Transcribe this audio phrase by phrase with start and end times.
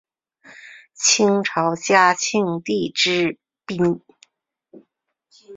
[0.95, 4.01] 清朝嘉庆帝之嫔。